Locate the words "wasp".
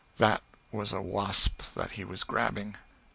0.99-1.61